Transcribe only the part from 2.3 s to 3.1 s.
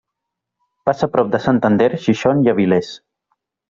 i Avilés.